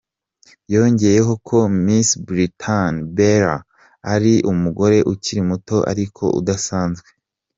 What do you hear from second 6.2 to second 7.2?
udasanzwe’.